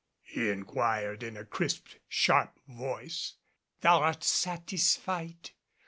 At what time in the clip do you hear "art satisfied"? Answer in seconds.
3.99-5.51